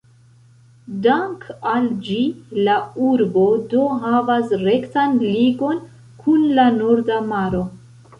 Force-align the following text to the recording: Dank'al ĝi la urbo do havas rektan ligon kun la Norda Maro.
Dank'al 1.07 1.89
ĝi 2.07 2.15
la 2.67 2.77
urbo 3.07 3.43
do 3.73 3.83
havas 4.05 4.55
rektan 4.63 5.13
ligon 5.27 5.77
kun 6.25 6.49
la 6.61 6.65
Norda 6.79 7.21
Maro. 7.35 7.63